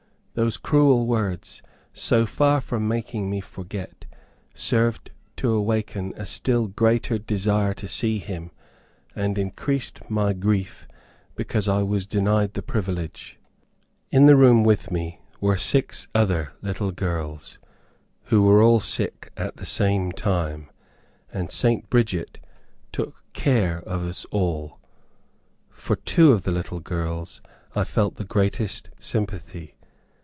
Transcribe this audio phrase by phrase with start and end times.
[0.33, 4.05] These cruel words, so far from making me forget,
[4.53, 8.51] served to awaken a still greater desire to see him,
[9.13, 10.87] and increased my grief
[11.35, 13.39] because I was denied the privilege.
[14.09, 17.59] In the room with me, were six other little girls,
[18.27, 20.69] who were all sick at the same time,
[21.33, 21.89] and St.
[21.89, 22.39] Bridget
[22.93, 24.79] took care of us all
[25.69, 27.41] For two of the little girls,
[27.75, 29.75] I felt the greatest sympathy.